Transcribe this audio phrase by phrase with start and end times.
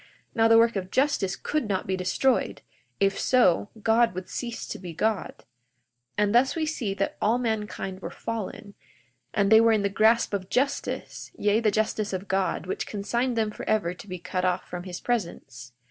[0.33, 2.63] Now the work of justice could not be destroyed;
[2.99, 5.31] if so, God would cease to be God.
[5.37, 5.43] 42:14
[6.17, 8.73] And thus we see that all mankind were fallen,
[9.31, 13.37] and they were in the grasp of justice; yea, the justice of God, which consigned
[13.37, 15.71] them forever to be cut off from his presence.